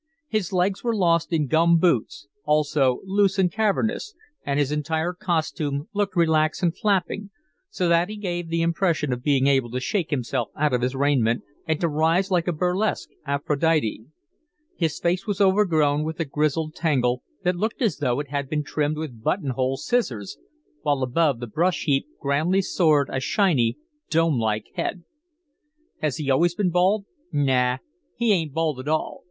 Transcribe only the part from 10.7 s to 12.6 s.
of his raiment, and to rise like a